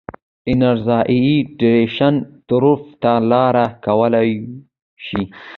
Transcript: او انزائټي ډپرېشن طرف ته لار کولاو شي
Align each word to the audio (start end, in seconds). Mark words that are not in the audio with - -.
او 0.47 0.51
انزائټي 0.53 1.35
ډپرېشن 1.59 2.13
طرف 2.49 2.81
ته 3.01 3.11
لار 3.31 3.55
کولاو 3.85 4.31
شي 5.05 5.21